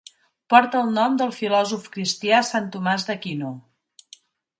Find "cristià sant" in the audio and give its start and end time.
1.97-2.71